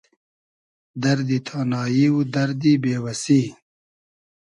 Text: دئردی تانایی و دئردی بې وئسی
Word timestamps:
دئردی 1.01 1.39
تانایی 1.47 2.07
و 2.11 2.17
دئردی 2.33 2.73
بې 2.81 2.93
وئسی 3.03 3.43